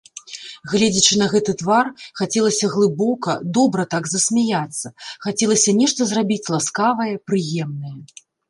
[0.71, 1.85] Гледзячы на гэты твар,
[2.21, 4.87] хацелася глыбока, добра так засмяяцца,
[5.29, 7.97] хацелася нешта зрабіць ласкавае, прыемнае.